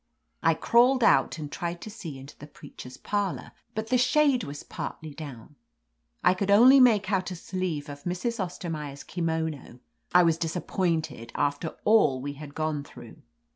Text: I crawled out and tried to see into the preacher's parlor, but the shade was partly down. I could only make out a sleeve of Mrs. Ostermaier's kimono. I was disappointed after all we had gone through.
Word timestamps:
I 0.41 0.55
crawled 0.55 1.03
out 1.03 1.37
and 1.37 1.51
tried 1.51 1.79
to 1.81 1.91
see 1.91 2.17
into 2.17 2.35
the 2.39 2.47
preacher's 2.47 2.97
parlor, 2.97 3.51
but 3.75 3.89
the 3.89 3.99
shade 3.99 4.43
was 4.43 4.63
partly 4.63 5.13
down. 5.13 5.57
I 6.23 6.33
could 6.33 6.49
only 6.49 6.79
make 6.79 7.11
out 7.11 7.29
a 7.29 7.35
sleeve 7.35 7.87
of 7.87 8.01
Mrs. 8.05 8.39
Ostermaier's 8.43 9.03
kimono. 9.03 9.79
I 10.11 10.23
was 10.23 10.39
disappointed 10.39 11.31
after 11.35 11.75
all 11.85 12.19
we 12.19 12.33
had 12.33 12.55
gone 12.55 12.83
through. 12.83 13.21